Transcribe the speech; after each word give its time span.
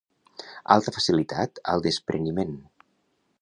Alta 0.75 0.93
facilitat 0.95 1.61
al 1.75 1.85
despreniment. 1.89 2.57